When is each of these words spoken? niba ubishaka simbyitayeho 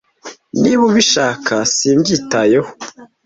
niba 0.61 0.81
ubishaka 0.89 1.53
simbyitayeho 1.75 2.71